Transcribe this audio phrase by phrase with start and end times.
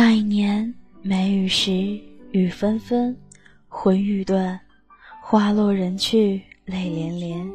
[0.00, 0.72] 那一年，
[1.02, 1.72] 梅雨时，
[2.30, 3.16] 雨纷纷，
[3.66, 4.60] 魂欲断，
[5.20, 7.50] 花落人去，泪连连。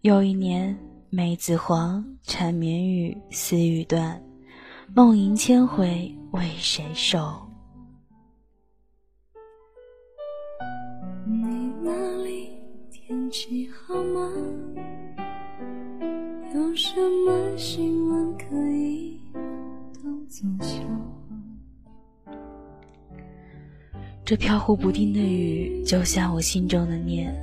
[0.00, 0.76] 又一年，
[1.08, 4.20] 梅子黄，缠绵雨，丝欲断，
[4.92, 7.48] 梦萦千回，为谁守？
[11.24, 12.48] 你那里
[12.90, 14.28] 天气好吗？
[16.52, 16.92] 有什
[17.24, 19.20] 么新闻可以
[20.02, 20.80] 当作笑
[24.30, 27.34] 这飘忽不定的雨，就像我心中的念，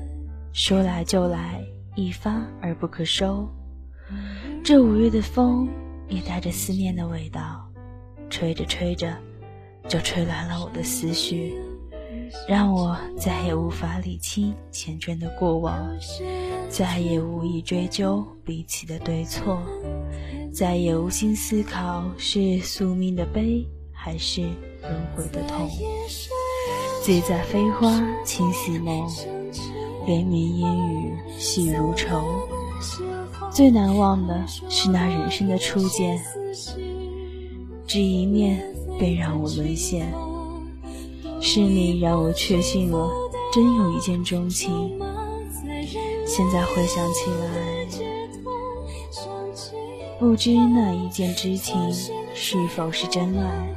[0.53, 1.61] 说来就来，
[1.97, 3.45] 一发而不可收。
[4.63, 5.67] 这五月的风，
[6.07, 7.69] 也带着思念的味道，
[8.29, 9.13] 吹着吹着，
[9.89, 11.55] 就吹乱了我的思绪，
[12.47, 15.93] 让我再也无法理清缱绻的过往，
[16.69, 19.61] 再也无意追究彼此的对错，
[20.53, 24.41] 再也无心思考是宿命的悲，还是
[24.83, 25.69] 轮回的痛。
[27.03, 29.09] 醉在飞花轻似梦，
[30.05, 32.21] 连绵烟雨细如愁。
[33.51, 36.21] 最难忘的是那人生的初见，
[37.87, 38.61] 只一面
[38.99, 40.13] 便让我沦陷。
[41.39, 43.09] 是你让我确信了，
[43.53, 44.99] 真有一见钟情。
[46.25, 47.47] 现在回想起来，
[50.19, 51.75] 不知那一见之情
[52.33, 53.75] 是否是真爱，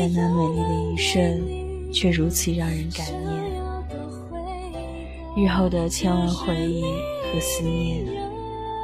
[0.00, 1.60] 但那美丽的一瞬。
[1.92, 3.04] 却如此让人感
[5.34, 8.06] 念，日后的千万回忆和思念，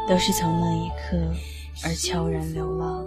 [0.08, 1.16] 都是从那一刻
[1.84, 3.06] 而悄然流浪。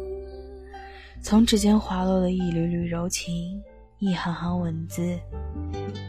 [1.21, 3.61] 从指尖滑落的一缕缕柔情，
[3.97, 5.19] 一行行文字，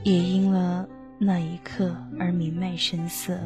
[0.05, 0.89] 也因了
[1.19, 3.37] 那一刻而明媚生色。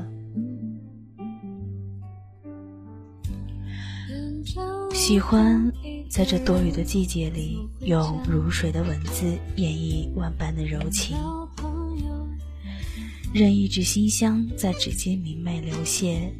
[4.92, 5.72] 喜欢。
[6.08, 11.16] 在这多雨的季节里，用如水的文字演绎万般的柔情，
[13.32, 16.30] 任一支馨香在指尖明媚流泻。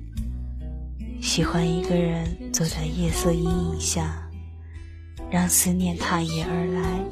[1.21, 4.31] 喜欢一个人坐在夜色阴影下，
[5.31, 7.05] 让思念踏夜而来，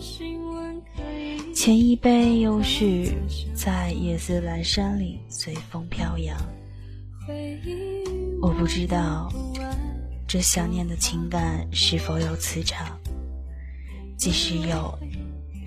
[1.54, 3.12] 前一杯幽绪，
[3.54, 6.38] 在夜色阑珊里随风飘扬。
[8.40, 9.32] 我不知道。
[10.32, 12.98] 这想念的情感是否有磁场？
[14.16, 14.98] 即使有，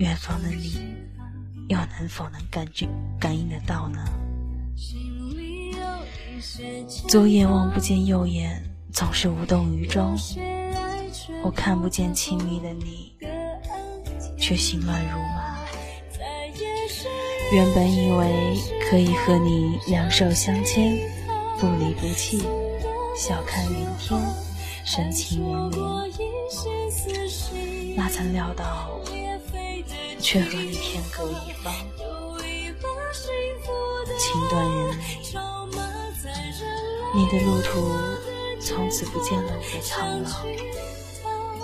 [0.00, 0.76] 远方的你
[1.68, 2.88] 又能否能感觉、
[3.20, 4.04] 感应得到呢？
[7.08, 8.60] 左眼望不见右眼，
[8.92, 10.18] 总是无动于衷。
[11.44, 13.16] 我看不见亲密的你，
[14.36, 15.64] 却心乱如麻。
[17.52, 18.56] 原本以为
[18.90, 20.98] 可以和你两手相牵，
[21.60, 22.42] 不离不弃，
[23.16, 24.20] 笑看云天。
[24.86, 25.76] 深情绵绵，
[27.96, 28.88] 哪曾料到，
[30.20, 31.74] 却和你天各一方，
[34.16, 35.02] 情断人离。
[37.16, 37.90] 你的路途
[38.60, 40.30] 从此不见了我的苍老，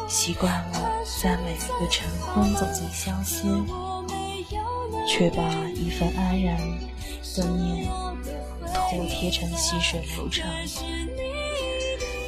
[0.08, 3.46] 习惯了在每一个晨昏走进相思，
[5.06, 6.58] 却把一份安然
[7.36, 10.44] 的念妥贴成细水流长。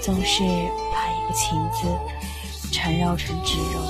[0.05, 0.43] 总是
[0.93, 1.89] 把一个情字
[2.71, 3.81] 缠绕成纸柔，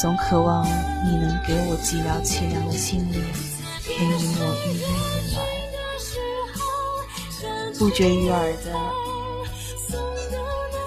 [0.00, 3.20] 总渴望你能给我寂寥凄凉的心灵，
[3.84, 3.98] 给予
[4.38, 4.94] 我一夜温
[5.32, 5.36] 暖。
[7.80, 8.72] 不绝于耳的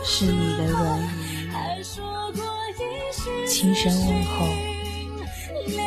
[0.06, 1.06] 是你的软语
[3.46, 4.48] 轻声问候；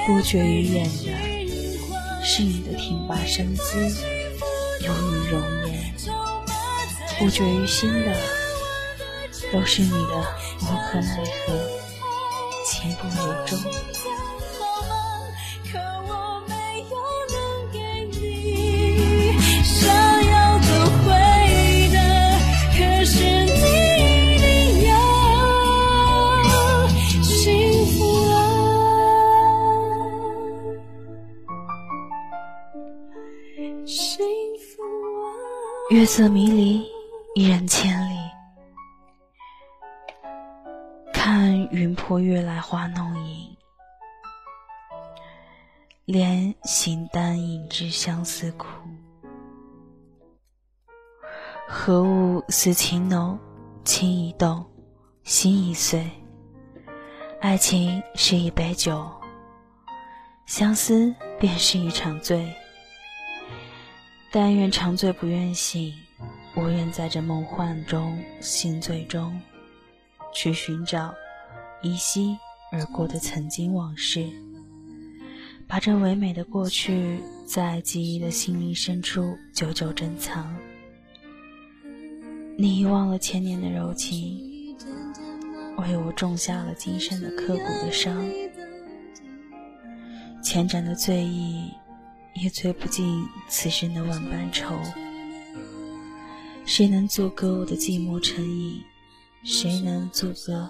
[0.06, 0.92] 不绝于眼的
[2.22, 3.88] 是你的挺拔身姿，
[4.84, 5.94] 有你容颜。
[7.18, 8.14] 不绝于心的，
[9.50, 9.96] 都是你的
[10.60, 11.54] 无可奈何，
[12.64, 13.58] 情不由衷。
[35.90, 36.95] 月色迷离。
[37.38, 38.16] 一人千里，
[41.12, 43.54] 看云破月来花弄影，
[46.06, 48.66] 怜形单影只相思苦。
[51.68, 53.38] 何物似情浓？
[53.84, 54.64] 情已动，
[55.22, 56.10] 心已碎。
[57.42, 59.06] 爱情是一杯酒，
[60.46, 62.50] 相思便是一场醉。
[64.32, 65.92] 但愿长醉不愿醒。
[66.56, 69.38] 我愿在这梦幻中、心醉中，
[70.32, 71.14] 去寻找
[71.82, 72.34] 依稀
[72.72, 74.26] 而过的曾经往事，
[75.68, 80.56] 把这唯美的过去在记忆的心灵深处久久珍藏。
[82.56, 84.74] 你遗忘了千年的柔情，
[85.76, 88.26] 为我种下了今生的刻骨的伤。
[90.42, 91.70] 千盏的醉意，
[92.42, 94.74] 也醉不尽此生的万般愁。
[96.66, 98.82] 谁能阻隔我的寂寞成瘾？
[99.44, 100.68] 谁能阻隔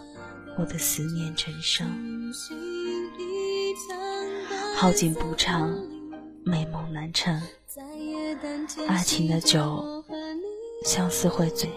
[0.58, 1.90] 我的思念成伤？
[4.76, 5.74] 好景不长，
[6.44, 7.40] 美梦难成。
[8.86, 10.04] 爱情的酒，
[10.84, 11.70] 相思会醉，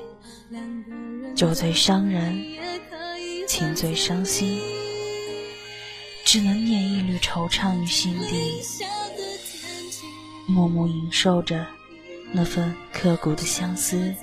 [1.33, 2.43] 酒醉伤人，
[3.47, 4.59] 情醉伤心，
[6.25, 8.61] 只能念一缕惆怅于心底，
[10.45, 11.65] 默默吟受着。
[12.31, 14.13] 那份刻骨的相思，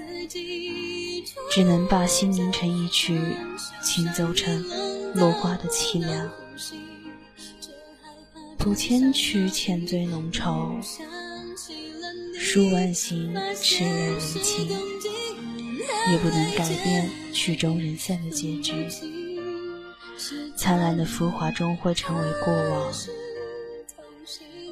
[1.50, 3.20] 只能把心凝成一曲，
[3.82, 4.64] 轻奏成
[5.14, 6.30] 落花的凄凉。
[8.58, 10.80] 谱千曲，浅醉浓愁；
[12.38, 14.68] 书万行，痴人离情，
[16.12, 18.86] 也不能改变曲终人散的结局。
[20.56, 22.92] 灿烂的浮华终会成为过往。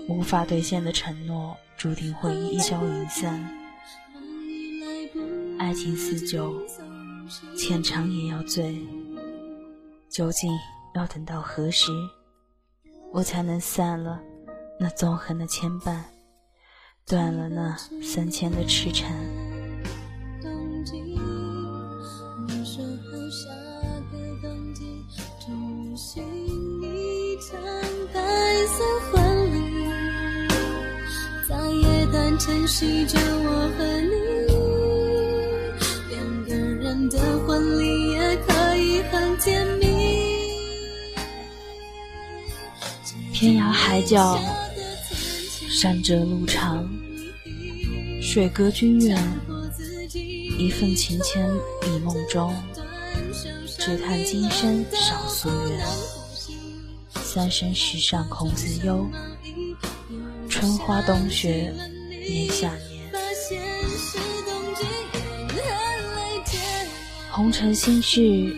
[0.09, 3.43] 无法兑现的承诺，注定会一消云散。
[5.59, 6.61] 爱情似酒，
[7.57, 8.79] 浅尝也要醉。
[10.11, 10.51] 究竟
[10.95, 11.91] 要等到何时，
[13.13, 14.21] 我才能散了
[14.79, 16.01] 那纵横的牵绊，
[17.07, 19.13] 断了那三千的痴缠？
[32.39, 34.11] 珍惜着我和你，
[36.11, 39.85] 两个人的婚礼也可以很甜蜜。
[43.33, 44.39] 天涯海角，
[45.71, 46.89] 山折路长，
[48.21, 49.17] 水隔君远，
[50.59, 51.49] 一份情牵
[51.87, 52.55] 一梦中。
[53.79, 55.87] 只叹今生少夙愿，
[57.23, 59.07] 三生石上空自忧。
[60.49, 61.73] 春花冬雪。
[62.29, 63.13] 年夏年，
[67.31, 68.57] 红尘心事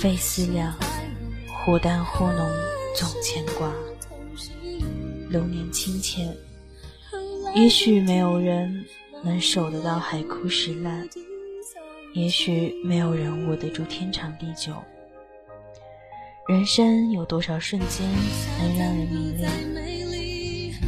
[0.00, 0.74] 费思量，
[1.64, 2.50] 忽淡忽浓
[2.94, 3.72] 总牵挂。
[5.28, 6.34] 流年清浅，
[7.54, 8.84] 也许没有人
[9.22, 11.06] 能守得到海枯石烂，
[12.14, 14.72] 也许没有人握得住天长地久。
[16.48, 18.06] 人生有多少瞬间
[18.60, 19.50] 能让人迷恋？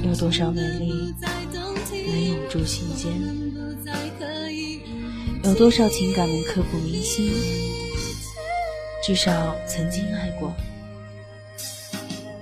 [0.05, 1.13] 有多少美丽？
[1.91, 3.13] 能永驻心间，
[5.45, 7.33] 有多少情感能刻骨铭心？
[9.05, 10.53] 至少曾经爱过，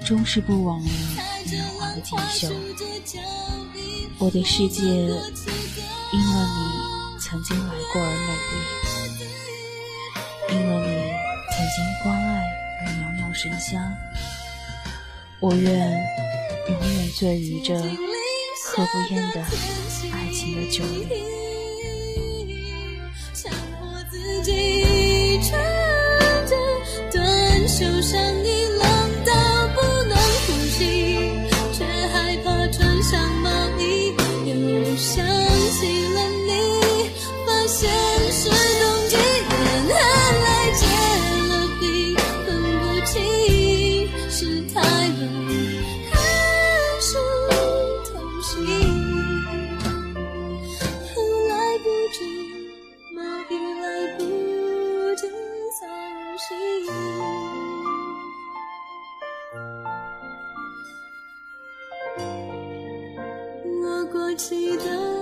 [0.05, 0.87] 终是不枉了
[1.45, 2.51] 年华的锦绣。
[4.19, 5.17] 我的世界因了你
[7.21, 8.55] 曾经来过而美丽，
[10.55, 10.87] 因了你
[11.53, 12.43] 曾经关爱
[12.81, 13.95] 而袅袅生香。
[15.39, 15.69] 我愿
[16.69, 17.75] 永远醉于这。
[18.77, 19.41] 喝不厌的
[20.13, 20.85] 爱情的酒。
[64.27, 65.16] 我记得。